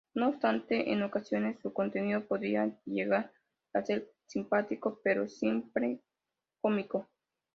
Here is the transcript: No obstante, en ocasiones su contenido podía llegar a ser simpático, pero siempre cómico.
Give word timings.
No 0.15 0.29
obstante, 0.29 0.91
en 0.91 1.03
ocasiones 1.03 1.59
su 1.61 1.73
contenido 1.73 2.25
podía 2.27 2.67
llegar 2.85 3.31
a 3.71 3.83
ser 3.83 4.11
simpático, 4.25 4.99
pero 5.03 5.27
siempre 5.29 6.01
cómico. 6.59 7.07